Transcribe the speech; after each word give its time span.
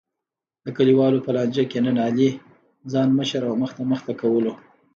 د 0.65 0.67
کلیوالو 0.77 1.23
په 1.25 1.31
لانجه 1.35 1.63
کې 1.71 1.79
نن 1.85 1.97
علی 2.07 2.29
ځان 2.91 3.09
مشر 3.19 3.41
او 3.49 3.53
مخته 3.63 3.81
مخته 3.91 4.13
کولو. 4.21 4.53